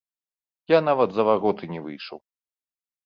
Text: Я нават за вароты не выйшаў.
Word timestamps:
Я 0.71 0.79
нават 0.87 1.13
за 1.17 1.25
вароты 1.29 1.63
не 1.75 1.81
выйшаў. 1.87 2.19